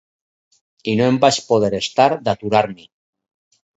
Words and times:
I 0.93 0.95
no 1.01 1.09
em 1.09 1.19
vaig 1.25 1.39
poder 1.51 1.71
estar 1.81 2.07
d'aturar-m'hi. 2.29 2.89